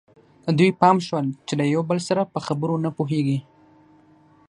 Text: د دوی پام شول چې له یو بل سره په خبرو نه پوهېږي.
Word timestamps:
د 0.45 0.47
دوی 0.59 0.69
پام 0.81 0.97
شول 1.07 1.25
چې 1.47 1.53
له 1.59 1.65
یو 1.73 1.81
بل 1.89 1.99
سره 2.07 2.21
په 2.33 2.39
خبرو 2.45 2.75
نه 2.85 2.89
پوهېږي. 2.97 3.39